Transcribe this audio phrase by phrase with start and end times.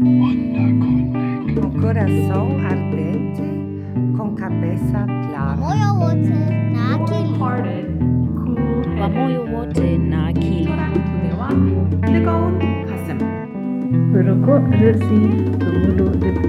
[0.00, 3.42] Con corazón ardente,
[4.16, 5.54] con cabeza clara.
[5.56, 6.34] Moyo wote
[6.72, 7.38] na akili.
[9.00, 10.66] wa moyo wote na akili.
[10.66, 11.48] tumewa
[12.88, 13.18] Kasem.
[14.12, 15.18] Beroko resi
[15.58, 16.48] bermulu debu.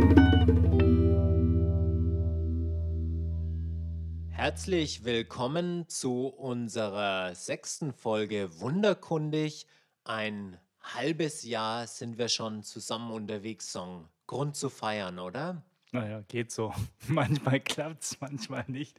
[4.31, 9.67] Herzlich willkommen zu unserer sechsten Folge Wunderkundig.
[10.03, 10.57] Ein
[10.93, 14.07] halbes Jahr sind wir schon zusammen unterwegs, Song.
[14.27, 15.63] Grund zu feiern, oder?
[15.91, 16.73] Naja, geht so.
[17.07, 18.97] Manchmal klappt es, manchmal nicht.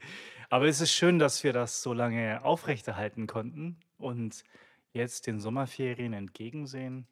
[0.48, 4.44] Aber es ist schön, dass wir das so lange aufrechterhalten konnten und
[4.92, 7.06] jetzt den Sommerferien entgegensehen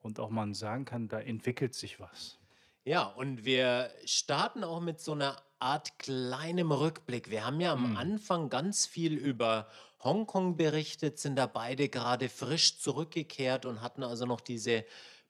[0.00, 2.38] und auch man sagen kann, da entwickelt sich was.
[2.84, 7.30] Ja, und wir starten auch mit so einer Art kleinem Rückblick.
[7.30, 9.68] Wir haben ja am Anfang ganz viel über
[10.00, 14.84] Hongkong berichtet, sind da beide gerade frisch zurückgekehrt und hatten also noch diese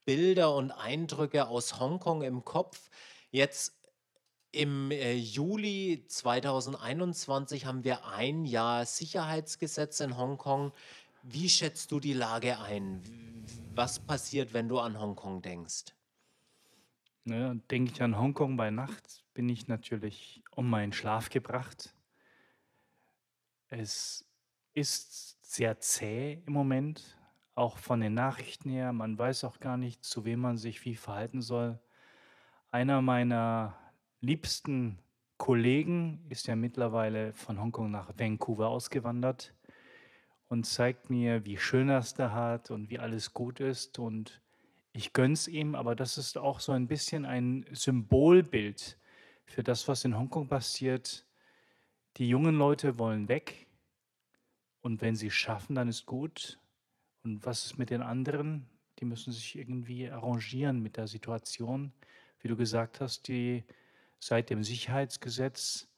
[0.04, 2.90] Bilder und Eindrücke aus Hongkong im Kopf.
[3.30, 3.74] Jetzt
[4.52, 10.72] im äh, Juli 2021 haben wir ein Jahr Sicherheitsgesetz in Hongkong.
[11.22, 13.02] Wie schätzt du die Lage ein?
[13.74, 15.94] Was passiert, wenn du an Hongkong denkst?
[17.24, 21.94] Ne, denke ich an Hongkong bei Nacht, bin ich natürlich um meinen Schlaf gebracht.
[23.68, 24.24] Es
[24.78, 27.18] ist sehr zäh im Moment,
[27.54, 28.92] auch von den Nachrichten her.
[28.92, 31.78] Man weiß auch gar nicht, zu wem man sich wie verhalten soll.
[32.70, 33.76] Einer meiner
[34.20, 34.98] liebsten
[35.36, 39.54] Kollegen ist ja mittlerweile von Hongkong nach Vancouver ausgewandert
[40.48, 43.98] und zeigt mir, wie schön es da hat und wie alles gut ist.
[43.98, 44.40] Und
[44.92, 48.98] ich gönn's ihm, aber das ist auch so ein bisschen ein Symbolbild
[49.44, 51.26] für das, was in Hongkong passiert.
[52.16, 53.67] Die jungen Leute wollen weg
[54.80, 56.58] und wenn sie es schaffen, dann ist gut.
[57.24, 58.68] Und was ist mit den anderen?
[58.98, 61.92] Die müssen sich irgendwie arrangieren mit der Situation,
[62.40, 63.64] wie du gesagt hast, die
[64.18, 65.88] seit dem Sicherheitsgesetz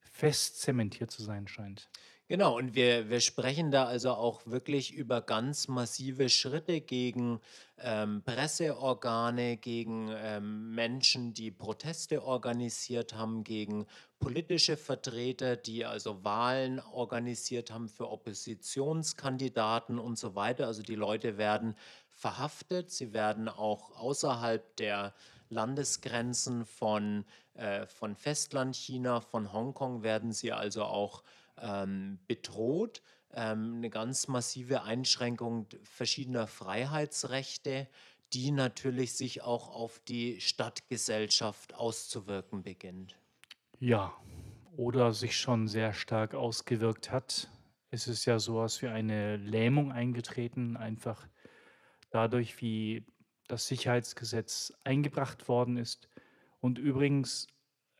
[0.00, 1.88] fest zementiert zu sein scheint.
[2.32, 7.42] Genau, und wir, wir sprechen da also auch wirklich über ganz massive Schritte gegen
[7.76, 13.84] ähm, Presseorgane, gegen ähm, Menschen, die Proteste organisiert haben, gegen
[14.18, 20.68] politische Vertreter, die also Wahlen organisiert haben für Oppositionskandidaten und so weiter.
[20.68, 21.76] Also die Leute werden
[22.08, 25.12] verhaftet, sie werden auch außerhalb der
[25.50, 31.22] Landesgrenzen von, äh, von Festlandchina, von Hongkong, werden sie also auch
[31.58, 33.02] ähm, bedroht.
[33.34, 37.88] Ähm, eine ganz massive Einschränkung verschiedener Freiheitsrechte,
[38.32, 43.18] die natürlich sich auch auf die Stadtgesellschaft auszuwirken beginnt.
[43.78, 44.14] Ja,
[44.76, 47.50] oder sich schon sehr stark ausgewirkt hat.
[47.90, 51.26] Es ist ja sowas wie eine Lähmung eingetreten, einfach
[52.10, 53.04] dadurch, wie
[53.48, 56.08] das Sicherheitsgesetz eingebracht worden ist.
[56.60, 57.48] Und übrigens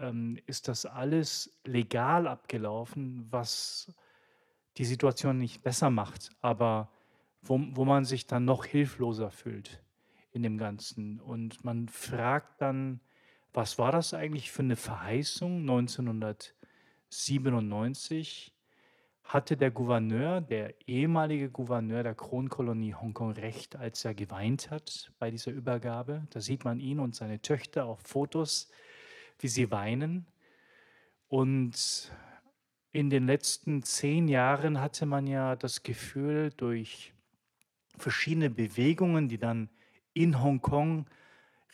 [0.03, 3.91] ähm, ist das alles legal abgelaufen, was
[4.77, 6.91] die Situation nicht besser macht, aber
[7.43, 9.81] wo, wo man sich dann noch hilfloser fühlt
[10.33, 11.21] in dem Ganzen.
[11.21, 12.99] Und man fragt dann,
[13.53, 18.53] was war das eigentlich für eine Verheißung 1997?
[19.25, 25.31] Hatte der Gouverneur, der ehemalige Gouverneur der Kronkolonie Hongkong recht, als er geweint hat bei
[25.31, 26.27] dieser Übergabe?
[26.31, 28.71] Da sieht man ihn und seine Töchter auf Fotos,
[29.43, 30.27] wie sie weinen.
[31.29, 32.13] Und
[32.93, 37.13] in den letzten zehn Jahren hatte man ja das Gefühl, durch
[37.97, 39.69] verschiedene Bewegungen, die dann
[40.13, 41.07] in Hongkong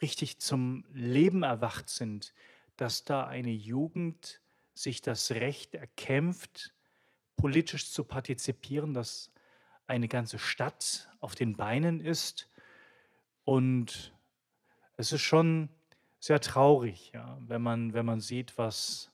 [0.00, 2.34] richtig zum Leben erwacht sind,
[2.76, 4.40] dass da eine Jugend
[4.74, 6.74] sich das Recht erkämpft,
[7.36, 9.32] politisch zu partizipieren, dass
[9.86, 12.48] eine ganze Stadt auf den Beinen ist.
[13.44, 14.14] Und
[14.96, 15.68] es ist schon
[16.20, 19.10] sehr traurig, ja, wenn, man, wenn man sieht, was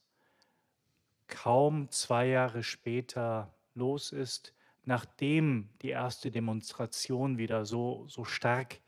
[1.27, 4.55] kaum zwei Jahre später los ist,
[4.85, 8.81] nachdem die erste Demonstration wieder so, so stark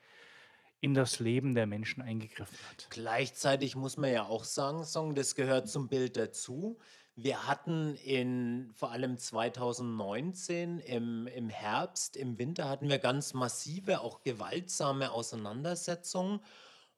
[0.81, 2.87] in das Leben der Menschen eingegriffen hat.
[2.91, 6.79] Gleichzeitig muss man ja auch sagen, das gehört zum Bild dazu.
[7.15, 14.01] Wir hatten in vor allem 2019 im, im Herbst, im Winter hatten wir ganz massive,
[14.01, 16.41] auch gewaltsame Auseinandersetzungen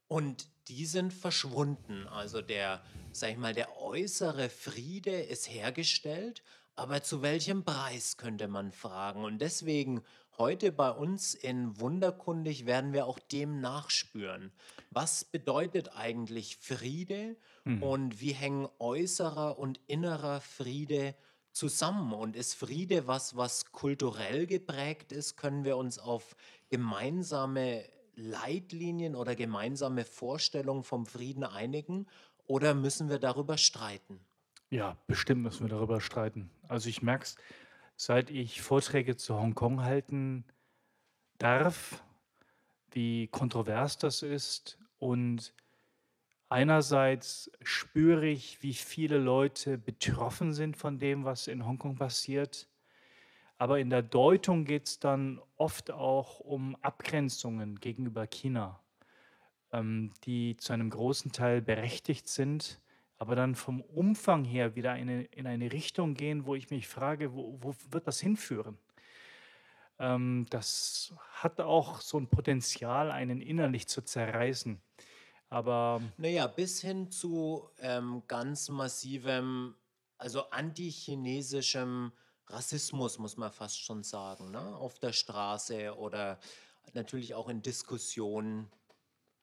[0.08, 2.06] und die sind verschwunden.
[2.08, 2.82] Also der,
[3.12, 6.42] sag ich mal, der äußere Friede ist hergestellt,
[6.76, 9.24] aber zu welchem Preis könnte man fragen?
[9.24, 10.02] Und deswegen
[10.36, 14.52] heute bei uns in Wunderkundig werden wir auch dem nachspüren.
[14.90, 17.36] Was bedeutet eigentlich Friede
[17.80, 21.14] und wie hängen äußerer und innerer Friede
[21.52, 22.12] zusammen?
[22.12, 25.36] Und ist Friede was, was kulturell geprägt ist?
[25.36, 26.36] Können wir uns auf
[26.70, 27.84] gemeinsame
[28.18, 32.06] Leitlinien oder gemeinsame Vorstellungen vom Frieden einigen
[32.46, 34.20] oder müssen wir darüber streiten?
[34.70, 36.50] Ja, bestimmt müssen wir darüber streiten.
[36.66, 37.36] Also ich merke es,
[37.96, 40.44] seit ich Vorträge zu Hongkong halten
[41.38, 42.02] darf,
[42.90, 44.78] wie kontrovers das ist.
[44.98, 45.54] Und
[46.48, 52.68] einerseits spüre ich, wie viele Leute betroffen sind von dem, was in Hongkong passiert.
[53.58, 58.80] Aber in der Deutung geht es dann oft auch um Abgrenzungen gegenüber China,
[59.72, 62.80] ähm, die zu einem großen Teil berechtigt sind,
[63.18, 67.34] aber dann vom Umfang her wieder eine, in eine Richtung gehen, wo ich mich frage,
[67.34, 68.78] wo, wo wird das hinführen?
[69.98, 74.80] Ähm, das hat auch so ein Potenzial, einen innerlich zu zerreißen.
[75.50, 79.74] Aber Naja, bis hin zu ähm, ganz massivem,
[80.16, 82.12] also antichinesischem
[82.50, 84.76] Rassismus, muss man fast schon sagen, ne?
[84.76, 86.38] Auf der Straße oder
[86.94, 88.70] natürlich auch in Diskussionen.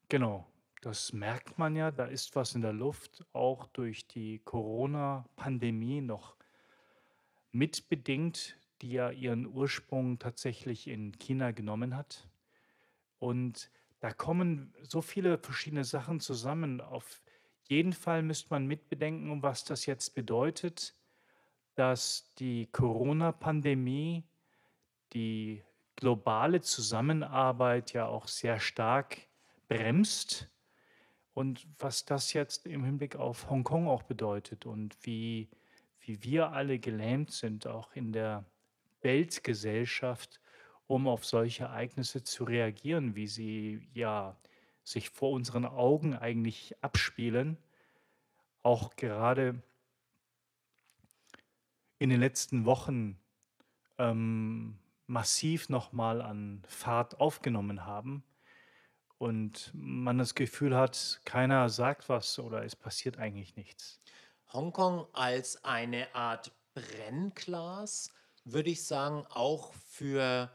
[0.10, 0.48] genau,
[0.82, 6.36] das merkt man ja, da ist was in der Luft, auch durch die Corona-Pandemie noch
[7.52, 12.28] mitbedingt, die ja ihren Ursprung tatsächlich in China genommen hat.
[13.20, 16.82] Und da kommen so viele verschiedene Sachen zusammen.
[16.82, 17.24] Auf
[17.64, 20.95] jeden Fall müsste man mitbedenken, was das jetzt bedeutet,
[21.76, 24.24] dass die Corona-Pandemie
[25.14, 25.64] die
[25.96, 29.18] globale Zusammenarbeit ja auch sehr stark
[29.68, 30.50] bremst
[31.36, 35.50] und was das jetzt im Hinblick auf Hongkong auch bedeutet und wie,
[36.00, 38.46] wie wir alle gelähmt sind, auch in der
[39.02, 40.40] Weltgesellschaft,
[40.88, 44.38] um auf solche Ereignisse zu reagieren, wie sie ja
[44.84, 47.58] sich vor unseren Augen eigentlich abspielen.
[48.64, 49.62] Auch gerade
[52.00, 53.20] in den letzten Wochen
[53.98, 54.78] ähm,
[55.08, 58.24] massiv nochmal an Fahrt aufgenommen haben
[59.18, 64.00] und man das Gefühl hat, keiner sagt was oder es passiert eigentlich nichts.
[64.52, 68.12] Hongkong als eine Art Brennglas,
[68.44, 70.52] würde ich sagen, auch für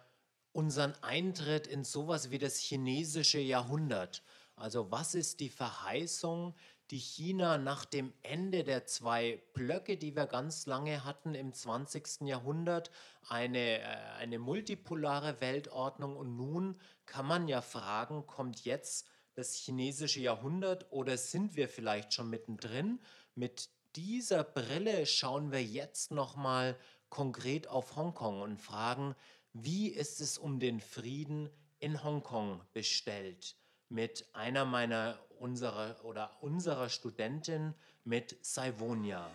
[0.53, 4.23] unseren Eintritt in sowas wie das chinesische Jahrhundert.
[4.57, 6.55] Also was ist die Verheißung,
[6.91, 12.23] die China nach dem Ende der zwei Blöcke, die wir ganz lange hatten im 20.
[12.23, 12.91] Jahrhundert,
[13.29, 13.85] eine, äh,
[14.19, 21.17] eine multipolare Weltordnung und nun kann man ja fragen, kommt jetzt das chinesische Jahrhundert oder
[21.17, 23.01] sind wir vielleicht schon mittendrin?
[23.37, 26.77] Mit dieser Brille schauen wir jetzt nochmal
[27.09, 29.15] konkret auf Hongkong und fragen,
[29.53, 33.57] wie ist es um den Frieden in Hongkong bestellt?
[33.93, 39.29] Mit einer meiner unserer oder unserer Studentin mit Saivonia.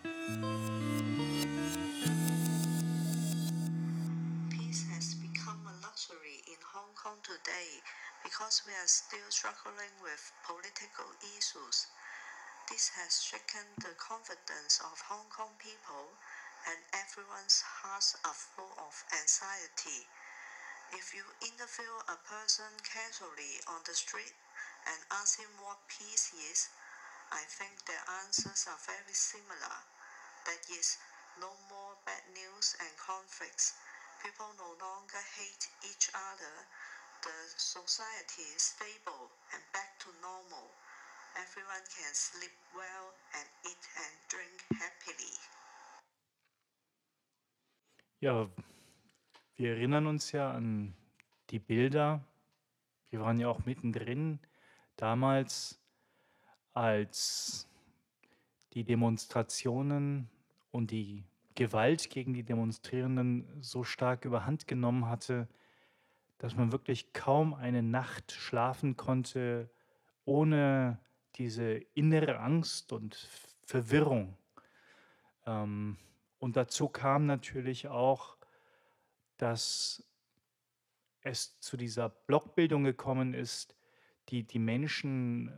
[4.48, 7.84] Peace has become a luxury in Hong Kong today
[8.24, 11.04] because we are still struggling with political
[11.36, 11.86] issues.
[12.72, 16.08] This has shaken the confidence of Hong Kong people,
[16.64, 20.08] and everyone's hearts are full of anxiety.
[20.96, 24.32] If you interview a person casually on the street
[24.86, 26.70] and ask him what peace is,
[27.32, 29.76] I think their answers are very similar.
[30.46, 30.98] That is,
[31.42, 33.74] no more bad news and conflicts.
[34.22, 36.54] People no longer hate each other.
[37.26, 40.70] The society is stable and back to normal.
[41.36, 45.34] Everyone can sleep well and eat and drink happily.
[48.20, 48.48] Ja,
[49.56, 50.94] wir erinnern uns ja an
[51.50, 52.24] die Bilder.
[53.10, 54.38] Wir waren ja auch mittendrin
[54.96, 55.80] damals,
[56.72, 57.68] als
[58.72, 60.28] die Demonstrationen
[60.70, 61.24] und die
[61.54, 65.48] Gewalt gegen die Demonstrierenden so stark überhand genommen hatte,
[66.38, 69.70] dass man wirklich kaum eine Nacht schlafen konnte,
[70.26, 71.00] ohne
[71.36, 73.14] diese innere Angst und
[73.62, 74.36] Verwirrung.
[75.46, 75.96] Ähm,
[76.38, 78.36] und dazu kam natürlich auch,
[79.38, 80.04] dass
[81.22, 83.74] es zu dieser Blockbildung gekommen ist,
[84.28, 85.52] die die Menschen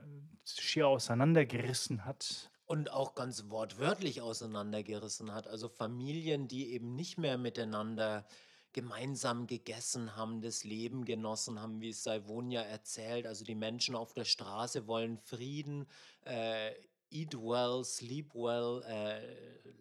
[0.44, 2.50] schier auseinandergerissen hat.
[2.66, 5.48] Und auch ganz wortwörtlich auseinandergerissen hat.
[5.48, 8.26] Also Familien, die eben nicht mehr miteinander
[8.72, 13.26] gemeinsam gegessen haben, das Leben genossen haben, wie es Saivonia erzählt.
[13.26, 15.86] Also die Menschen auf der Straße wollen Frieden,
[16.24, 16.72] äh,
[17.10, 19.20] eat well, sleep well, äh,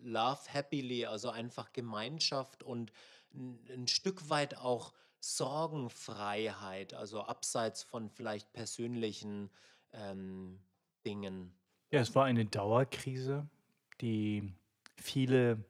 [0.01, 2.93] love happily, also einfach Gemeinschaft und
[3.33, 9.49] ein, ein Stück weit auch Sorgenfreiheit, also abseits von vielleicht persönlichen
[9.93, 10.59] ähm,
[11.05, 11.53] Dingen.
[11.91, 13.47] Ja, es war eine Dauerkrise,
[14.01, 14.53] die
[14.97, 15.63] viele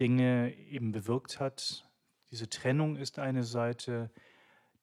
[0.00, 1.88] Dinge eben bewirkt hat.
[2.30, 4.10] Diese Trennung ist eine Seite,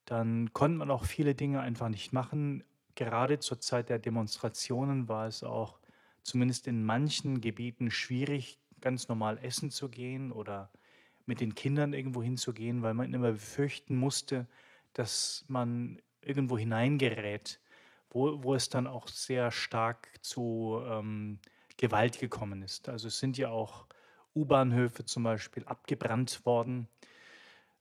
[0.05, 2.63] dann konnte man auch viele Dinge einfach nicht machen.
[2.95, 5.79] Gerade zur Zeit der Demonstrationen war es auch
[6.23, 10.69] zumindest in manchen Gebieten schwierig, ganz normal essen zu gehen oder
[11.25, 14.47] mit den Kindern irgendwo hinzugehen, weil man immer befürchten musste,
[14.93, 17.59] dass man irgendwo hineingerät,
[18.09, 21.39] wo, wo es dann auch sehr stark zu ähm,
[21.77, 22.89] Gewalt gekommen ist.
[22.89, 23.85] Also es sind ja auch
[24.33, 26.87] U-Bahnhöfe zum Beispiel abgebrannt worden.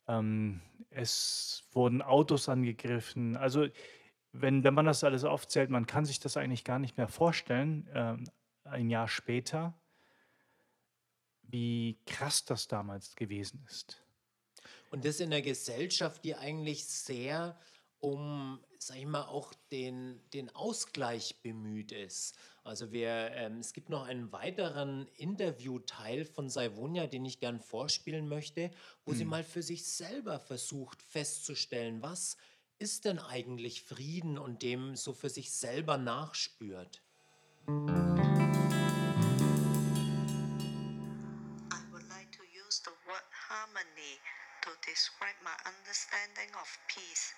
[0.09, 0.61] Ähm,
[0.91, 3.37] es wurden Autos angegriffen.
[3.37, 3.69] Also
[4.33, 7.89] wenn, wenn man das alles aufzählt, man kann sich das eigentlich gar nicht mehr vorstellen,
[7.95, 8.29] ähm,
[8.65, 9.75] ein Jahr später,
[11.55, 14.03] wie krass das damals gewesen ist.
[14.91, 17.57] Und das in einer Gesellschaft, die eigentlich sehr
[18.01, 22.37] um, sag ich mal, auch den, den Ausgleich bemüht ist.
[22.65, 28.29] Also wir, ähm, es gibt noch einen weiteren Interviewteil von Saivonia, den ich gern vorspielen
[28.29, 28.73] möchte,
[29.05, 29.19] wo hm.
[29.19, 32.37] sie mal für sich selber versucht festzustellen, was
[32.81, 37.01] ist denn eigentlich Frieden und dem so für sich selber nachspürt.
[37.69, 38.24] I
[44.85, 47.33] describe my understanding of peace,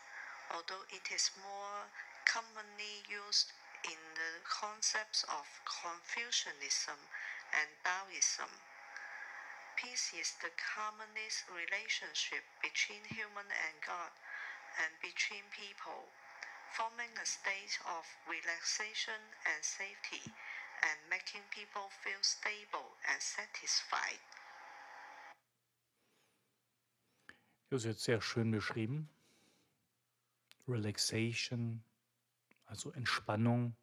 [0.50, 1.86] although it is more
[2.26, 3.54] commonly used
[3.86, 6.98] in the concepts of Confucianism
[7.54, 8.50] and Taoism.
[9.78, 14.10] Peace is the harmonious relationship between human and God
[14.82, 16.10] and between people,
[16.74, 20.24] forming a state of relaxation and safety
[20.82, 24.20] and making people feel stable and satisfied.
[27.68, 29.08] Das ist jetzt sehr schön beschrieben.
[30.68, 31.82] Relaxation,
[32.66, 33.76] also Entspannung,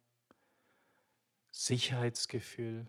[1.50, 2.86] Sicherheitsgefühl.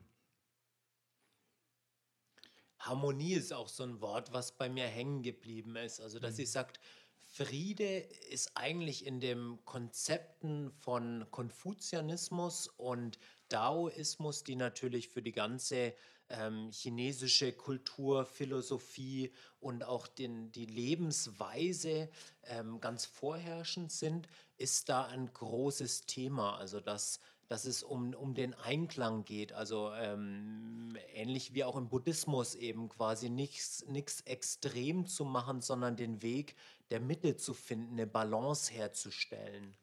[2.80, 6.00] Harmonie ist auch so ein Wort, was bei mir hängen geblieben ist.
[6.00, 6.38] Also, dass mhm.
[6.38, 6.80] sie sagt,
[7.28, 7.98] Friede
[8.30, 15.96] ist eigentlich in den Konzepten von Konfuzianismus und Daoismus, die natürlich für die ganze
[16.30, 22.10] ähm, chinesische Kultur, Philosophie und auch den, die Lebensweise
[22.44, 24.28] ähm, ganz vorherrschend sind,
[24.58, 26.58] ist da ein großes Thema.
[26.58, 29.54] Also dass dass es um, um den Einklang geht.
[29.54, 33.84] Also ähm, ähnlich wie auch im Buddhismus eben quasi nichts
[34.26, 36.56] extrem zu machen, sondern den Weg
[36.90, 39.76] der Mitte zu finden, eine Balance herzustellen.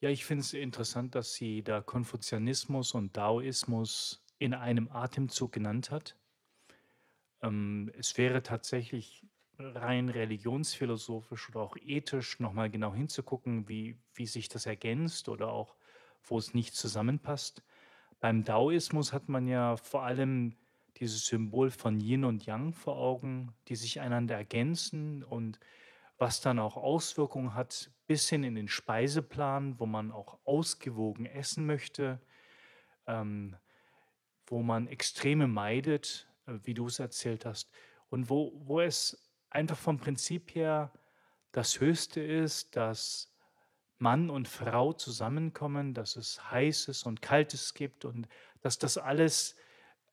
[0.00, 5.90] Ja, ich finde es interessant, dass sie da Konfuzianismus und Daoismus in einem Atemzug genannt
[5.90, 6.16] hat.
[7.42, 9.24] Ähm, es wäre tatsächlich
[9.58, 15.76] rein religionsphilosophisch oder auch ethisch nochmal genau hinzugucken, wie, wie sich das ergänzt oder auch
[16.24, 17.62] wo es nicht zusammenpasst.
[18.20, 20.56] Beim Daoismus hat man ja vor allem
[20.96, 25.60] dieses Symbol von Yin und Yang vor Augen, die sich einander ergänzen und
[26.18, 31.66] was dann auch Auswirkungen hat bis hin in den Speiseplan, wo man auch ausgewogen essen
[31.66, 32.20] möchte,
[33.06, 33.56] ähm,
[34.46, 37.70] wo man Extreme meidet, äh, wie du es erzählt hast,
[38.08, 40.92] und wo, wo es einfach vom Prinzip her
[41.52, 43.32] das Höchste ist, dass
[43.98, 48.28] Mann und Frau zusammenkommen, dass es Heißes und Kaltes gibt und
[48.60, 49.56] dass das alles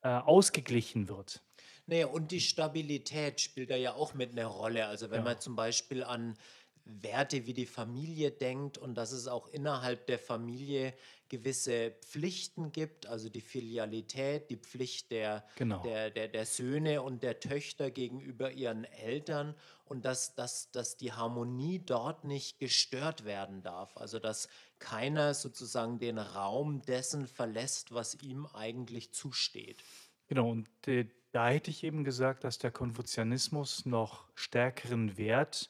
[0.02, 1.44] äh, ausgeglichen wird.
[1.86, 4.88] Naja, und die Stabilität spielt da ja auch mit einer Rolle.
[4.88, 5.24] Also wenn ja.
[5.24, 6.38] man zum Beispiel an
[6.86, 10.94] Werte wie die Familie denkt und dass es auch innerhalb der Familie
[11.30, 15.82] gewisse Pflichten gibt, also die Filialität, die Pflicht der, genau.
[15.82, 21.14] der, der, der Söhne und der Töchter gegenüber ihren Eltern und dass, dass, dass die
[21.14, 23.98] Harmonie dort nicht gestört werden darf.
[23.98, 24.48] Also dass
[24.80, 29.82] keiner sozusagen den Raum dessen verlässt, was ihm eigentlich zusteht.
[30.28, 35.70] Genau, und äh, da hätte ich eben gesagt, dass der Konfuzianismus noch stärkeren Wert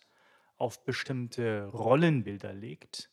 [0.57, 3.09] auf bestimmte Rollenbilder legt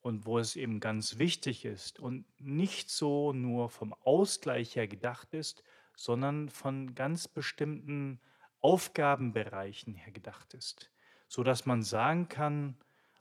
[0.00, 5.34] und wo es eben ganz wichtig ist und nicht so nur vom Ausgleich her gedacht
[5.34, 5.62] ist,
[5.96, 8.20] sondern von ganz bestimmten
[8.60, 10.90] Aufgabenbereichen her gedacht ist,
[11.28, 12.76] so dass man sagen kann,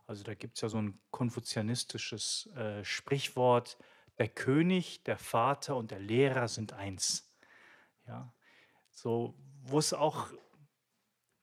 [0.08, 3.78] also da gibt es ja so ein konfuzianistisches äh, Sprichwort,
[4.18, 7.32] der König, der Vater und der Lehrer sind eins.
[8.08, 8.34] Ja,
[8.92, 10.28] so wo es auch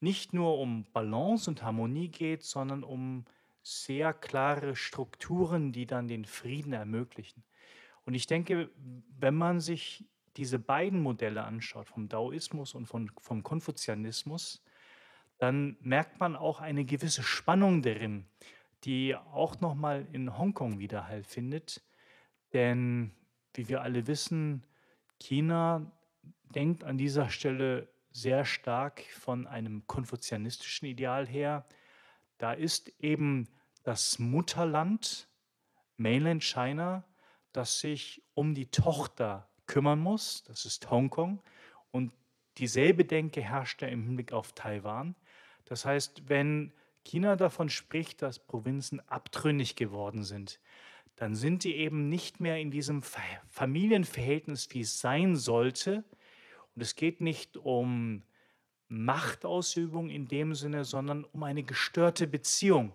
[0.01, 3.25] nicht nur um Balance und Harmonie geht, sondern um
[3.63, 7.45] sehr klare Strukturen, die dann den Frieden ermöglichen.
[8.05, 8.71] Und ich denke,
[9.19, 10.05] wenn man sich
[10.37, 14.65] diese beiden Modelle anschaut, vom Daoismus und von, vom Konfuzianismus,
[15.39, 18.25] dann merkt man auch eine gewisse Spannung darin,
[18.85, 21.83] die auch nochmal in Hongkong Widerhall findet.
[22.53, 23.13] Denn,
[23.55, 24.65] wie wir alle wissen,
[25.21, 25.93] China
[26.55, 31.67] denkt an dieser Stelle sehr stark von einem konfuzianistischen Ideal her,
[32.39, 33.49] Da ist eben
[33.83, 35.29] das Mutterland,
[35.97, 37.05] Mainland China,
[37.53, 40.45] das sich um die Tochter kümmern muss.
[40.45, 41.43] Das ist Hongkong.
[41.91, 42.13] Und
[42.59, 45.17] dieselbe Denke herrscht ja im Hinblick auf Taiwan.
[45.65, 46.73] Das heißt, wenn
[47.05, 50.61] China davon spricht, dass Provinzen abtrünnig geworden sind,
[51.17, 53.03] dann sind die eben nicht mehr in diesem
[53.49, 56.05] Familienverhältnis, wie es sein sollte.
[56.79, 58.23] Und es geht nicht um
[58.87, 62.95] Machtausübung in dem Sinne, sondern um eine gestörte Beziehung.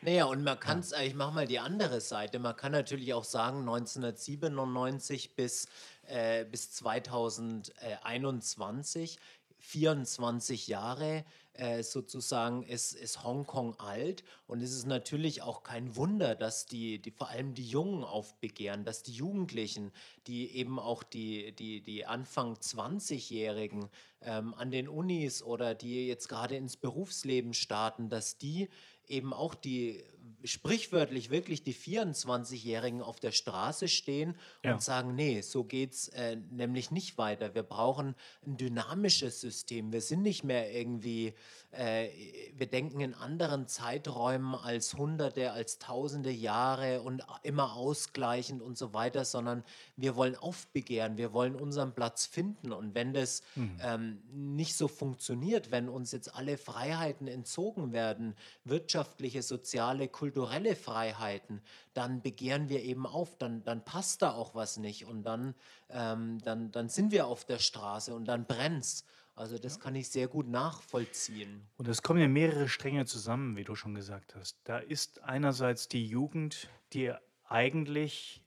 [0.00, 3.22] Naja, und man kann es, ich mache mal die andere Seite, man kann natürlich auch
[3.22, 5.68] sagen, 1997 bis,
[6.08, 9.20] äh, bis 2021,
[9.62, 14.24] 24 Jahre, äh, sozusagen ist, ist Hongkong alt.
[14.46, 18.84] Und es ist natürlich auch kein Wunder, dass die, die vor allem die Jungen aufbegehren,
[18.84, 19.92] dass die Jugendlichen,
[20.26, 23.88] die eben auch die, die, die Anfang 20-Jährigen
[24.22, 28.68] ähm, an den Unis oder die jetzt gerade ins Berufsleben starten, dass die
[29.06, 30.02] eben auch die
[30.44, 34.72] sprichwörtlich wirklich die 24-Jährigen auf der Straße stehen Ja.
[34.74, 37.54] und sagen, nee, so geht's äh, nämlich nicht weiter.
[37.54, 38.14] Wir brauchen
[38.46, 39.92] ein dynamisches System.
[39.92, 41.34] Wir sind nicht mehr irgendwie,
[41.70, 42.08] äh,
[42.56, 48.92] wir denken in anderen Zeiträumen als Hunderte, als Tausende Jahre und immer ausgleichend und so
[48.94, 49.64] weiter, sondern
[49.96, 52.72] wir wollen aufbegehren, wir wollen unseren Platz finden.
[52.72, 53.42] Und wenn das
[53.80, 58.34] ähm, nicht so funktioniert, wenn uns jetzt alle Freiheiten entzogen werden,
[58.64, 60.31] wirtschaftliche, soziale, kulturelle
[60.76, 61.62] Freiheiten,
[61.94, 65.54] dann begehren wir eben auf, dann, dann passt da auch was nicht und dann,
[65.90, 69.04] ähm, dann, dann sind wir auf der Straße und dann brennt's.
[69.34, 71.66] Also das kann ich sehr gut nachvollziehen.
[71.76, 74.58] Und es kommen ja mehrere Stränge zusammen, wie du schon gesagt hast.
[74.64, 77.12] Da ist einerseits die Jugend, die
[77.44, 78.42] eigentlich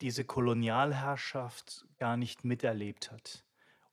[0.00, 3.44] diese Kolonialherrschaft gar nicht miterlebt hat.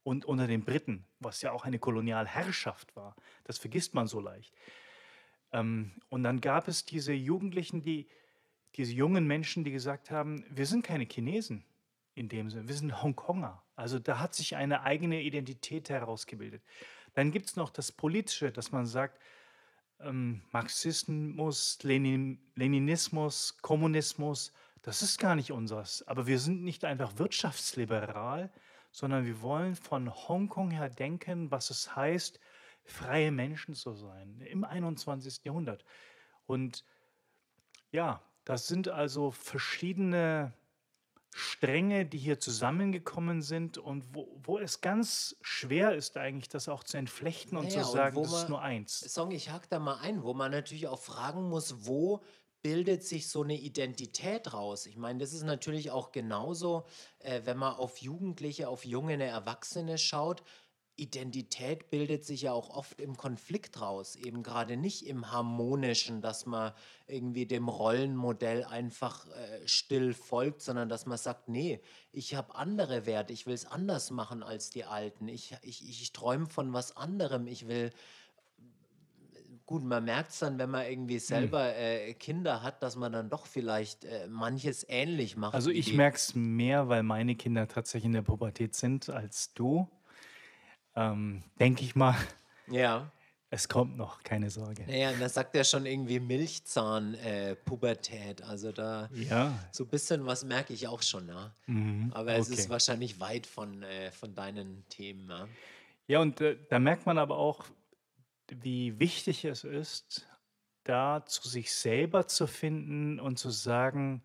[0.03, 4.55] Und unter den Briten, was ja auch eine Kolonialherrschaft war, das vergisst man so leicht.
[5.51, 8.07] Ähm, und dann gab es diese Jugendlichen, die,
[8.75, 11.63] diese jungen Menschen, die gesagt haben, wir sind keine Chinesen
[12.15, 13.63] in dem Sinne, wir sind Hongkonger.
[13.75, 16.63] Also da hat sich eine eigene Identität herausgebildet.
[17.13, 19.19] Dann gibt es noch das Politische, dass man sagt,
[19.99, 26.07] ähm, Marxismus, Lenin, Leninismus, Kommunismus, das ist gar nicht unseres.
[26.07, 28.51] Aber wir sind nicht einfach wirtschaftsliberal,
[28.91, 32.39] sondern wir wollen von Hongkong her denken, was es heißt,
[32.87, 35.41] freie Menschen zu sein im 21.
[35.43, 35.83] Jahrhundert.
[36.45, 36.83] Und
[37.91, 40.53] ja, das sind also verschiedene
[41.33, 46.83] Stränge, die hier zusammengekommen sind und wo, wo es ganz schwer ist eigentlich, das auch
[46.83, 48.99] zu entflechten und Naja, zu und sagen, wo das ist man- nur eins.
[49.01, 52.23] Song, ich hack da mal ein, wo man natürlich auch fragen muss, wo
[52.63, 54.87] bildet sich so eine Identität raus?
[54.87, 56.85] Ich meine, das ist natürlich auch genauso,
[57.19, 60.43] äh, wenn man auf Jugendliche, auf junge Erwachsene schaut.
[60.97, 66.45] Identität bildet sich ja auch oft im Konflikt raus, eben gerade nicht im harmonischen, dass
[66.45, 66.73] man
[67.07, 71.81] irgendwie dem Rollenmodell einfach äh, still folgt, sondern dass man sagt, nee,
[72.11, 76.11] ich habe andere Werte, ich will es anders machen als die Alten, ich, ich, ich
[76.13, 77.91] träume von was anderem, ich will
[79.67, 83.29] Gut, man merkt es dann, wenn man irgendwie selber äh, Kinder hat, dass man dann
[83.29, 85.55] doch vielleicht äh, manches ähnlich macht.
[85.55, 89.89] Also ich merke es mehr, weil meine Kinder tatsächlich in der Pubertät sind als du.
[90.97, 92.15] Ähm, Denke ich mal,
[92.67, 93.11] Ja.
[93.51, 94.83] es kommt noch, keine Sorge.
[94.87, 98.41] Naja, und da sagt er schon irgendwie Milchzahn-Pubertät.
[98.41, 101.51] also da Ja, so ein bisschen was merke ich auch schon, ja.
[101.67, 102.69] mhm, Aber es ist okay.
[102.71, 105.47] wahrscheinlich weit von, äh, von deinen Themen, ja.
[106.07, 107.65] Ja, und äh, da merkt man aber auch,
[108.49, 110.25] wie wichtig es ist,
[110.85, 114.23] da zu sich selber zu finden und zu sagen,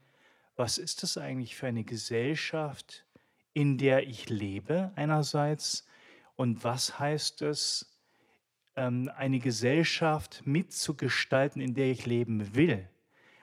[0.55, 3.05] was ist das eigentlich für eine Gesellschaft,
[3.53, 5.85] in der ich lebe einerseits
[6.37, 7.93] und was heißt es,
[8.77, 12.89] ähm, eine Gesellschaft mitzugestalten, in der ich leben will.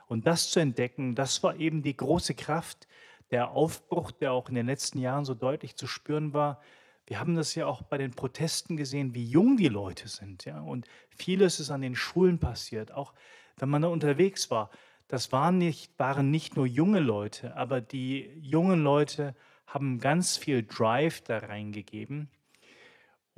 [0.08, 2.88] Und das zu entdecken, das war eben die große Kraft,
[3.32, 6.62] der Aufbruch, der auch in den letzten Jahren so deutlich zu spüren war.
[7.06, 10.46] Wir haben das ja auch bei den Protesten gesehen, wie jung die Leute sind.
[10.46, 10.62] Ja?
[10.62, 13.14] Und vieles ist an den Schulen passiert, auch
[13.58, 14.72] wenn man da unterwegs war.
[15.08, 20.64] Das waren nicht, waren nicht nur junge Leute, aber die jungen Leute haben ganz viel
[20.64, 22.30] Drive da reingegeben.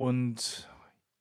[0.02, 0.68] Und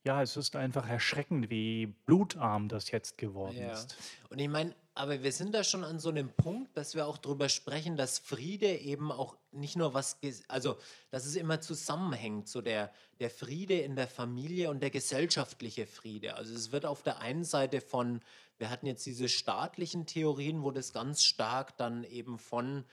[0.03, 3.73] ja, es ist einfach erschreckend, wie blutarm das jetzt geworden Ja.
[3.73, 3.95] ist.
[4.31, 7.19] Und ich meine, aber wir sind da schon an so einem Punkt, dass wir auch
[7.19, 10.17] drüber sprechen, dass Friede eben auch nicht nur was,
[10.47, 10.77] also
[11.11, 16.33] dass es immer zusammenhängt, so der, der Friede in der Familie und der gesellschaftliche Friede.
[16.33, 18.21] Also es wird auf der einen Seite von,
[18.57, 22.83] wir hatten jetzt diese staatlichen Theorien, wo das ganz stark dann eben von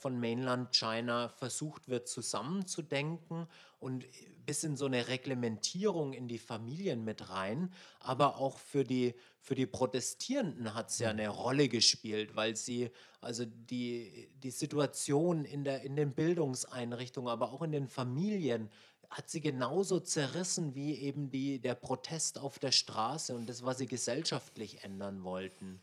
[0.00, 3.46] von Mainland China versucht wird zusammenzudenken
[3.80, 4.06] und
[4.46, 7.70] bis in so eine Reglementierung in die Familien mit rein.
[8.00, 12.90] Aber auch für die, für die Protestierenden hat es ja eine Rolle gespielt, weil sie
[13.20, 18.70] also die, die Situation in, der, in den Bildungseinrichtungen, aber auch in den Familien
[19.10, 23.78] hat sie genauso zerrissen wie eben die, der Protest auf der Straße und das, was
[23.78, 25.80] sie gesellschaftlich ändern wollten.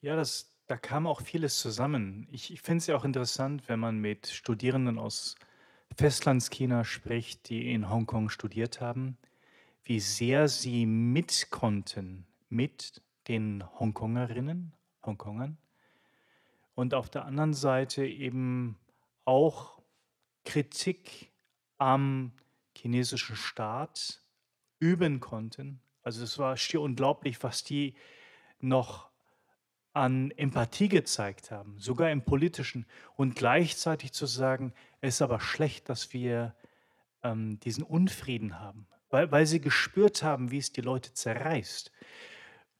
[0.00, 2.26] Ja, das, da kam auch vieles zusammen.
[2.30, 5.34] Ich, ich finde es ja auch interessant, wenn man mit Studierenden aus
[5.96, 9.18] Festlandschina spricht, die in Hongkong studiert haben,
[9.84, 14.72] wie sehr sie mit konnten mit den Hongkongerinnen,
[15.04, 15.56] Hongkongern
[16.74, 18.78] und auf der anderen Seite eben
[19.24, 19.80] auch
[20.44, 21.32] Kritik
[21.78, 22.32] am
[22.76, 24.22] chinesischen Staat
[24.80, 25.80] üben konnten.
[26.02, 27.94] Also es war schier unglaublich, was die
[28.60, 29.11] noch
[29.92, 32.86] an Empathie gezeigt haben, sogar im politischen.
[33.16, 36.54] Und gleichzeitig zu sagen, es ist aber schlecht, dass wir
[37.22, 41.92] ähm, diesen Unfrieden haben, weil, weil sie gespürt haben, wie es die Leute zerreißt.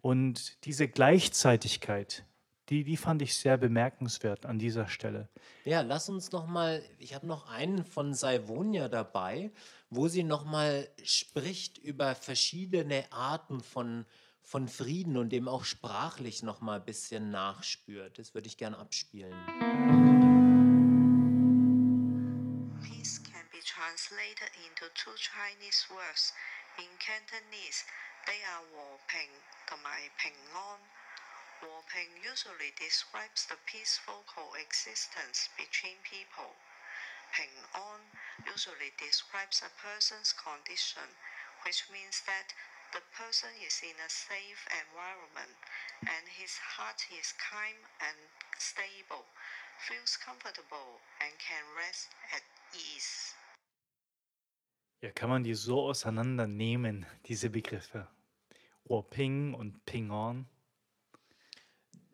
[0.01, 2.25] Und diese Gleichzeitigkeit,
[2.68, 5.29] die, die fand ich sehr bemerkenswert an dieser Stelle.
[5.64, 9.53] Ja, lass uns noch mal, ich habe noch einen von Saivonia dabei,
[9.90, 14.07] wo sie noch mal spricht über verschiedene Arten von
[14.41, 18.17] von Frieden und dem auch sprachlich noch mal ein bisschen nachspürt.
[18.17, 19.36] Das würde ich gerne abspielen.
[22.81, 26.31] Peace can be translated into two Chinese words.
[26.77, 27.83] In Cantonese,
[28.25, 29.27] they are 和平
[29.67, 30.79] 同埋平安。
[31.60, 36.55] 和平 usually describes the peaceful coexistence between people.
[37.33, 37.99] 平安
[38.45, 41.03] usually describes a person's condition,
[41.65, 42.53] which means that
[42.92, 45.57] the person is in a safe environment
[46.05, 48.18] and his heart is calm and
[48.59, 49.24] stable,
[49.88, 52.44] feels comfortable and can rest at
[52.76, 53.35] ease.
[55.00, 58.09] Ja, kann man die so auseinandernehmen, diese Begriffe?
[59.11, 60.46] Ping und Pingon?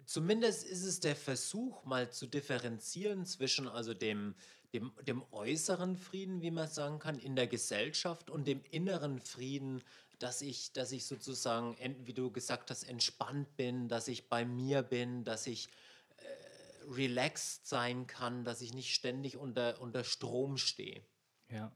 [0.05, 4.37] Zumindest ist es der Versuch, mal zu differenzieren zwischen also dem,
[4.73, 9.83] dem, dem äußeren Frieden, wie man sagen kann, in der Gesellschaft und dem inneren Frieden,
[10.19, 14.83] dass ich, dass ich sozusagen, wie du gesagt hast, entspannt bin, dass ich bei mir
[14.83, 15.69] bin, dass ich
[16.17, 21.03] äh, relaxed sein kann, dass ich nicht ständig unter, unter Strom stehe.
[21.51, 21.73] Ja.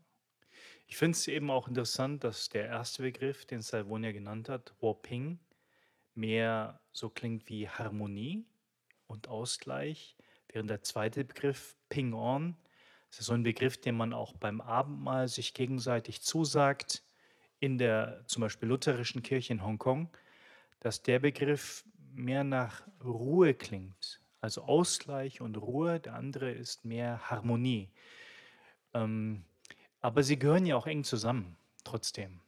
[0.86, 5.38] Ich finde es eben auch interessant, dass der erste Begriff, den Salvonia genannt hat, Warping,
[6.14, 8.44] mehr so klingt wie Harmonie
[9.06, 10.16] und Ausgleich,
[10.48, 12.56] während der zweite Begriff Ping On,
[13.08, 17.02] das ist so ein Begriff, den man auch beim Abendmahl sich gegenseitig zusagt,
[17.62, 20.08] in der zum Beispiel lutherischen Kirche in Hongkong,
[20.80, 27.30] dass der Begriff mehr nach Ruhe klingt, also Ausgleich und Ruhe, der andere ist mehr
[27.30, 27.88] Harmonie.
[28.94, 29.44] Ähm,
[30.00, 32.40] aber sie gehören ja auch eng zusammen, trotzdem.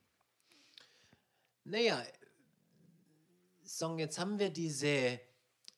[1.62, 2.02] Naja,
[3.64, 5.20] Song, jetzt haben wir diese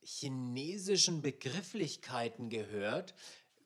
[0.01, 3.14] chinesischen Begrifflichkeiten gehört.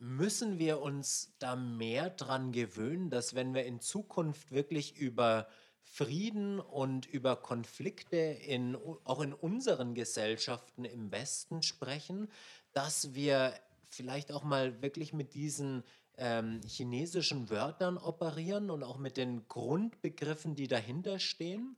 [0.01, 5.47] Müssen wir uns da mehr dran gewöhnen, dass wenn wir in Zukunft wirklich über
[5.93, 12.29] Frieden und über Konflikte in, auch in unseren Gesellschaften im Westen sprechen,
[12.73, 13.55] dass wir
[13.89, 15.83] vielleicht auch mal wirklich mit diesen
[16.17, 21.75] ähm, chinesischen Wörtern operieren und auch mit den Grundbegriffen, die dahinter stehen?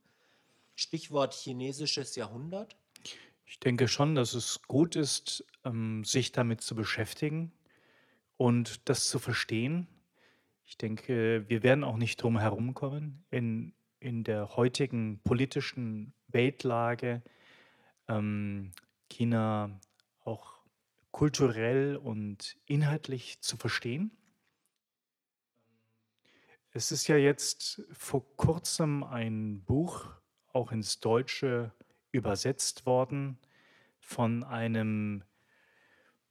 [0.75, 2.77] Stichwort chinesisches Jahrhundert.
[3.47, 7.51] Ich denke schon, dass es gut ist, ähm, sich damit zu beschäftigen
[8.37, 9.87] und das zu verstehen.
[10.67, 17.23] Ich denke, wir werden auch nicht drum herumkommen, in, in der heutigen politischen Weltlage
[18.09, 18.73] ähm,
[19.09, 19.81] China
[20.25, 20.61] auch
[21.13, 24.11] kulturell und inhaltlich zu verstehen.
[26.73, 30.09] Es ist ja jetzt vor kurzem ein Buch
[30.49, 31.73] auch ins Deutsche
[32.11, 33.39] übersetzt worden
[34.01, 35.23] von einem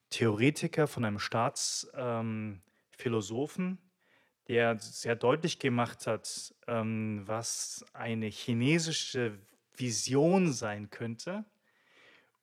[0.10, 3.78] Theoretiker, von einem Staatsphilosophen, ähm,
[4.48, 9.38] der sehr deutlich gemacht hat, ähm, was eine chinesische
[9.76, 11.46] Vision sein könnte.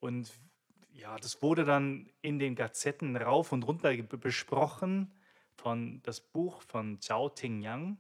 [0.01, 0.33] Und
[0.93, 5.13] ja, das wurde dann in den Gazetten rauf und runter besprochen
[5.55, 7.99] von das Buch von Zhao Tingyang,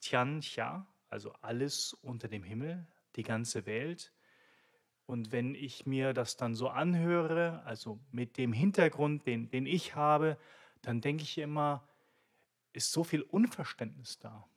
[0.00, 4.12] Tian Xia, also alles unter dem Himmel, die ganze Welt.
[5.06, 9.94] Und wenn ich mir das dann so anhöre, also mit dem Hintergrund, den, den ich
[9.94, 10.36] habe,
[10.82, 11.86] dann denke ich immer,
[12.76, 14.48] ist so viel Unverständnis da.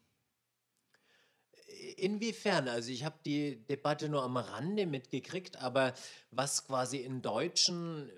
[1.97, 2.67] Inwiefern?
[2.67, 5.93] Also ich habe die Debatte nur am Rande mitgekriegt, aber
[6.29, 8.11] was quasi in deutschen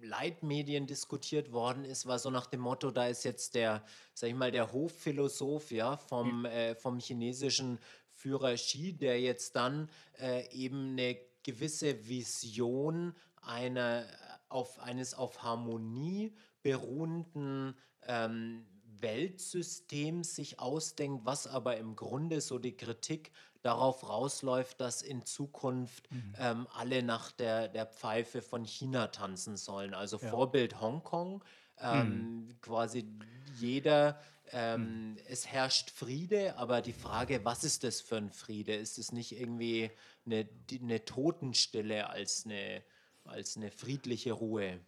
[0.00, 4.36] Leitmedien diskutiert worden ist, war so nach dem Motto, da ist jetzt der, sag ich
[4.36, 7.80] mal, der Hofphilosoph ja, vom, äh, vom chinesischen
[8.12, 9.90] Führer Xi, der jetzt dann
[10.20, 14.06] äh, eben eine gewisse Vision einer,
[14.48, 18.66] auf, eines auf Harmonie beruhenden ähm,
[19.00, 23.32] Weltsystems sich ausdenkt, was aber im Grunde so die Kritik
[23.62, 26.38] darauf rausläuft, dass in Zukunft Mhm.
[26.38, 29.94] ähm, alle nach der, der Pfeife von China tanzen sollen.
[29.94, 30.38] Also Ja.
[30.38, 31.44] Vorbild Hongkong,
[31.78, 33.06] ähm, quasi
[33.44, 38.74] jeder, ähm, es herrscht Friede, aber die Frage, was ist das für ein Friede?
[38.74, 39.90] Ist es nicht irgendwie
[40.26, 40.48] eine,
[40.80, 42.84] eine Totenstille als eine,
[43.24, 44.80] als eine friedliche Ruhe?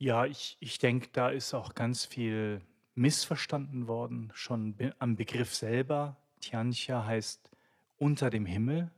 [0.00, 2.60] Ja, ich, ich denke, da ist auch ganz viel
[2.94, 6.16] missverstanden worden, schon am Begriff selber.
[6.40, 7.50] Tianxia heißt
[7.98, 8.90] unter dem Himmel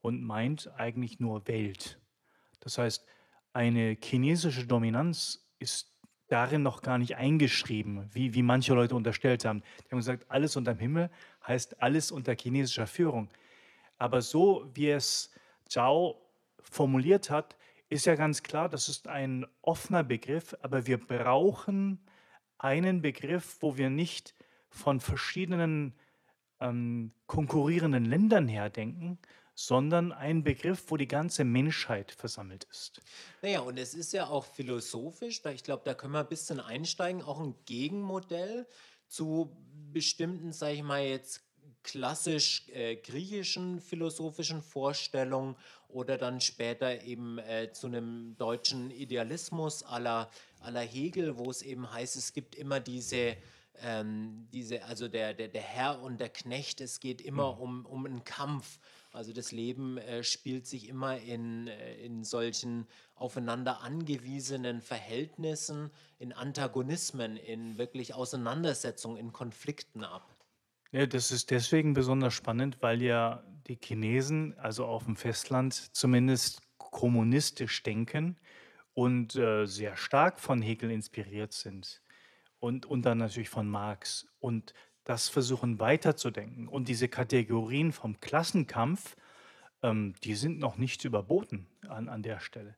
[0.00, 1.98] und meint eigentlich nur Welt.
[2.60, 3.04] Das heißt,
[3.52, 5.92] eine chinesische Dominanz ist
[6.28, 9.62] darin noch gar nicht eingeschrieben, wie, wie manche Leute unterstellt haben.
[9.84, 11.10] Die haben gesagt, alles unter dem Himmel
[11.46, 13.28] heißt alles unter chinesischer Führung.
[13.98, 15.30] Aber so wie es
[15.68, 16.20] Zhao
[16.60, 17.56] formuliert hat,
[17.88, 22.00] ist ja ganz klar, das ist ein offener Begriff, aber wir brauchen
[22.58, 24.34] einen Begriff, wo wir nicht
[24.68, 25.94] von verschiedenen
[26.60, 29.18] ähm, konkurrierenden Ländern her denken,
[29.54, 33.00] sondern einen Begriff, wo die ganze Menschheit versammelt ist.
[33.40, 36.60] Naja, und es ist ja auch philosophisch, da ich glaube, da können wir ein bisschen
[36.60, 38.66] einsteigen, auch ein Gegenmodell
[39.08, 39.56] zu
[39.92, 41.42] bestimmten, sage ich mal jetzt,
[41.82, 45.56] klassisch äh, griechischen philosophischen Vorstellungen
[45.88, 50.28] oder dann später eben äh, zu einem deutschen Idealismus aller
[50.66, 53.36] aller Hegel, wo es eben heißt, es gibt immer diese,
[53.82, 58.04] ähm, diese also der, der, der Herr und der Knecht, es geht immer um, um
[58.04, 58.78] einen Kampf.
[59.12, 66.34] Also das Leben äh, spielt sich immer in, äh, in solchen aufeinander angewiesenen Verhältnissen, in
[66.34, 70.36] Antagonismen, in wirklich Auseinandersetzungen, in Konflikten ab.
[70.92, 76.60] Ja, das ist deswegen besonders spannend, weil ja die Chinesen, also auf dem Festland, zumindest
[76.78, 78.36] kommunistisch denken
[78.96, 82.00] und äh, sehr stark von Hegel inspiriert sind
[82.60, 84.72] und, und dann natürlich von Marx und
[85.04, 86.66] das versuchen weiterzudenken.
[86.66, 89.14] Und diese Kategorien vom Klassenkampf,
[89.82, 92.74] ähm, die sind noch nicht überboten an, an der Stelle.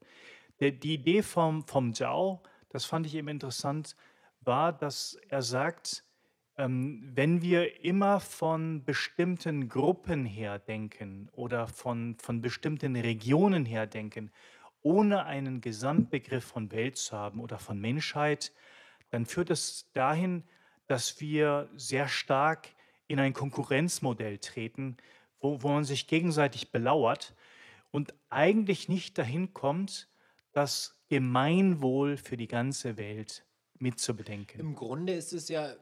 [0.59, 3.95] Der, die Idee vom, vom Zhao, das fand ich eben interessant,
[4.41, 6.03] war, dass er sagt,
[6.57, 13.87] ähm, wenn wir immer von bestimmten Gruppen her denken oder von, von bestimmten Regionen her
[13.87, 14.33] denken,
[14.83, 18.53] ohne einen Gesamtbegriff von Welt zu haben oder von Menschheit,
[19.11, 20.45] dann führt es dahin,
[20.87, 22.69] dass wir sehr stark
[23.07, 24.97] in ein Konkurrenzmodell treten,
[25.41, 27.35] wo, wo man sich gegenseitig belauert
[27.91, 30.09] und eigentlich nicht dahin kommt,
[30.53, 33.45] das Gemeinwohl für die ganze Welt
[33.79, 34.61] mitzubedenken.
[34.61, 35.75] Im Grunde ist es ja,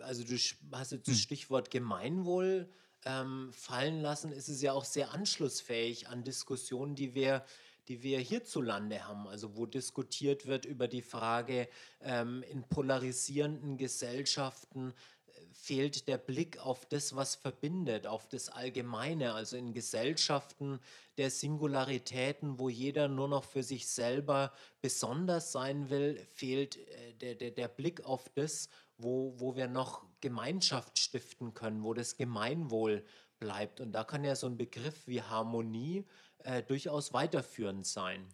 [0.00, 0.34] also du
[0.72, 2.68] hast jetzt das Stichwort Gemeinwohl
[3.04, 7.44] ähm, fallen lassen, ist es ja auch sehr anschlussfähig an Diskussionen, die wir,
[7.88, 9.26] die wir hierzulande haben.
[9.26, 11.68] Also wo diskutiert wird über die Frage,
[12.00, 14.92] ähm, in polarisierenden Gesellschaften
[15.26, 20.80] äh, fehlt der Blick auf das, was verbindet, auf das Allgemeine, also in Gesellschaften
[21.16, 27.34] der Singularitäten, wo jeder nur noch für sich selber besonders sein will, fehlt äh, der,
[27.34, 33.04] der, der Blick auf das, wo, wo wir noch Gemeinschaft stiften können, wo das Gemeinwohl
[33.38, 33.80] bleibt.
[33.80, 36.04] Und da kann ja so ein Begriff wie Harmonie
[36.44, 38.26] äh, durchaus weiterführend sein.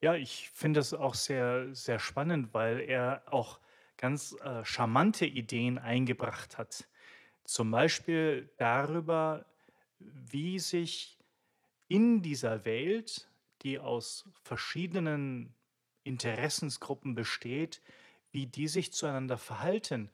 [0.00, 3.60] Ja, ich finde das auch sehr, sehr spannend, weil er auch
[3.96, 6.88] ganz äh, charmante Ideen eingebracht hat.
[7.44, 9.44] Zum Beispiel darüber,
[9.98, 11.18] wie sich
[11.88, 13.28] in dieser Welt,
[13.62, 15.54] die aus verschiedenen
[16.04, 17.82] Interessensgruppen besteht,
[18.30, 20.10] wie die sich zueinander verhalten.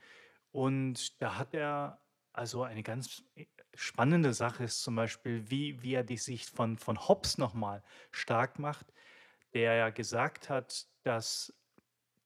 [0.51, 2.01] Und da hat er
[2.33, 3.23] also eine ganz
[3.77, 8.59] spannende Sache ist zum Beispiel, wie, wie er die Sicht von, von Hobbes nochmal stark
[8.59, 8.87] macht,
[9.55, 11.55] der ja gesagt hat, dass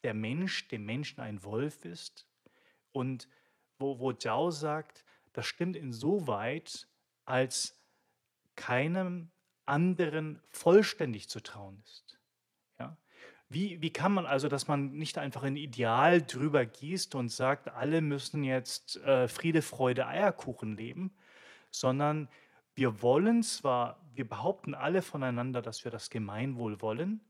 [0.03, 2.27] der Mensch dem Menschen ein Wolf ist
[2.93, 3.29] und
[3.79, 6.89] wo, wo Zhao sagt, das stimmt insoweit,
[7.25, 7.79] als
[8.57, 9.31] keinem
[9.67, 12.19] anderen vollständig zu trauen ist.
[12.79, 12.97] Ja?
[13.49, 17.69] Wie, wie kann man also, dass man nicht einfach ein Ideal drüber gießt und sagt,
[17.69, 21.15] alle müssen jetzt äh, Friede, Freude, Eierkuchen leben,
[21.71, 22.29] sondern
[22.75, 27.21] wir wollen zwar, wir behaupten alle voneinander, dass wir das Gemeinwohl wollen,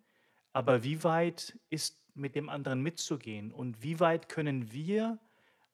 [0.52, 5.18] aber wie weit ist mit dem anderen mitzugehen und wie weit können wir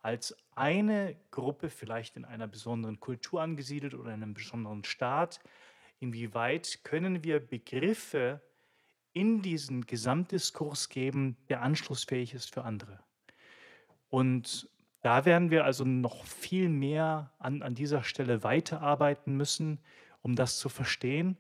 [0.03, 5.41] als eine Gruppe, vielleicht in einer besonderen Kultur angesiedelt oder in einem besonderen Staat,
[5.99, 8.41] inwieweit können wir Begriffe
[9.13, 13.01] in diesen Gesamtdiskurs geben, der anschlussfähig ist für andere.
[14.11, 14.69] Und
[15.07, 19.79] da werden wir also noch viel mehr an, an dieser Stelle weiterarbeiten müssen,
[20.21, 21.37] um das zu verstehen.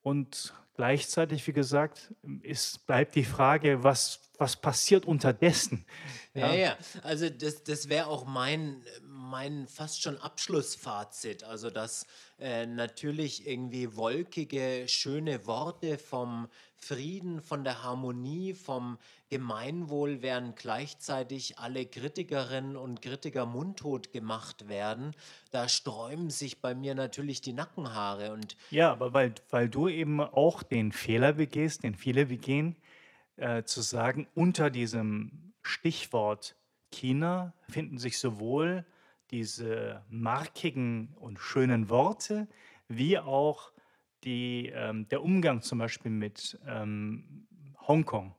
[0.00, 5.84] Und gleichzeitig, wie gesagt, ist, bleibt die Frage, was, was passiert unterdessen?
[6.32, 11.44] Ja, ja, also das, das wäre auch mein, mein fast schon Abschlussfazit.
[11.44, 12.06] Also, dass
[12.38, 16.48] äh, natürlich irgendwie wolkige, schöne Worte vom
[16.86, 25.14] Frieden, von der Harmonie, vom Gemeinwohl, während gleichzeitig alle Kritikerinnen und Kritiker mundtot gemacht werden.
[25.50, 28.32] Da sträuben sich bei mir natürlich die Nackenhaare.
[28.32, 32.76] Und Ja, aber weil, weil du eben auch den Fehler begehst, den viele begehen,
[33.36, 36.56] äh, zu sagen, unter diesem Stichwort
[36.92, 38.84] China finden sich sowohl
[39.30, 42.46] diese markigen und schönen Worte
[42.88, 43.72] wie auch
[44.24, 47.46] die, ähm, der Umgang zum Beispiel mit ähm,
[47.86, 48.34] Hongkong.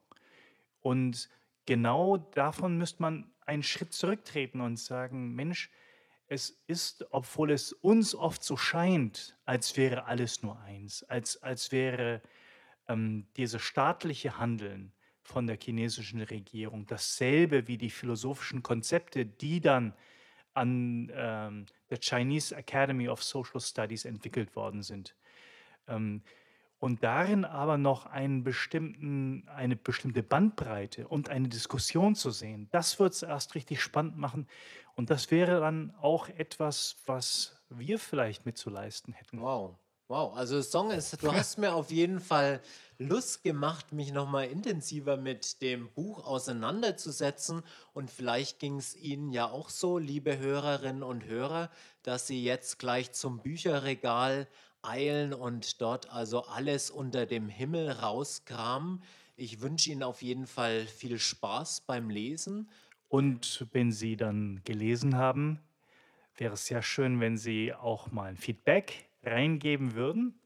[0.82, 1.30] Und
[1.66, 5.70] genau davon müsste man einen Schritt zurücktreten und sagen, Mensch,
[6.28, 11.72] es ist, obwohl es uns oft so scheint, als wäre alles nur eins, als, als
[11.72, 12.22] wäre
[12.88, 19.94] ähm, dieses staatliche Handeln von der chinesischen Regierung dasselbe wie die philosophischen Konzepte, die dann
[20.54, 25.16] an ähm, der Chinese Academy of Social Studies entwickelt worden sind.
[25.88, 26.22] Ähm,
[26.80, 33.00] und darin aber noch einen bestimmten, eine bestimmte Bandbreite und eine Diskussion zu sehen, das
[33.00, 34.48] wird es erst richtig spannend machen.
[34.96, 39.42] Und das wäre dann auch etwas, was wir vielleicht mitzuleisten hätten.
[39.42, 39.76] wow,
[40.08, 40.36] wow.
[40.36, 42.62] Also Song ist, du hast mir auf jeden Fall
[43.00, 47.64] Lust gemacht, mich nochmal intensiver mit dem Buch auseinanderzusetzen.
[47.94, 51.72] Und vielleicht ging es Ihnen ja auch so, liebe Hörerinnen und Hörer,
[52.04, 54.48] dass Sie jetzt gleich zum Bücherregal
[54.82, 59.04] eilen und dort also alles unter dem Himmel rauskramen.
[59.36, 62.70] Ich wünsche Ihnen auf jeden Fall viel Spaß beim Lesen.
[63.08, 65.60] Und wenn Sie dann gelesen haben,
[66.36, 70.40] wäre es sehr schön, wenn Sie auch mal ein Feedback reingeben würden.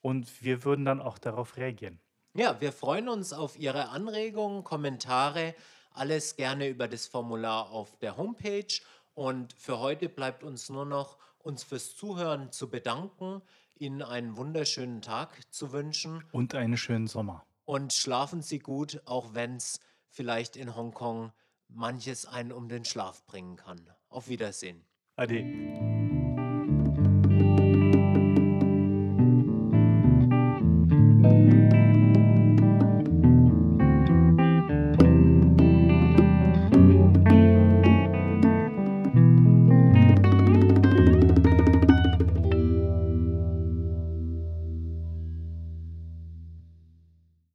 [0.00, 2.00] Und wir würden dann auch darauf reagieren.
[2.34, 5.54] Ja, wir freuen uns auf Ihre Anregungen, Kommentare,
[5.92, 8.80] alles gerne über das Formular auf der Homepage.
[9.14, 13.42] Und für heute bleibt uns nur noch, uns fürs Zuhören zu bedanken,
[13.78, 17.44] Ihnen einen wunderschönen Tag zu wünschen Und einen schönen Sommer.
[17.64, 21.32] und schlafen Sie gut, auch wenn es vielleicht in Hongkong
[21.68, 23.80] manches einen um den Schlaf bringen kann.
[24.08, 24.84] Auf Wiedersehen.
[25.16, 26.11] Ade.